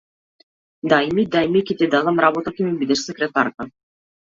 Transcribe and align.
Дај 0.93 1.11
ми, 1.19 1.27
дај 1.37 1.51
ми, 1.53 1.63
ќе 1.69 1.79
ти 1.83 1.91
дадам 1.95 2.25
работа, 2.29 2.59
ќе 2.59 2.69
ми 2.71 2.77
бидеш 2.85 3.09
секретарка! 3.13 3.75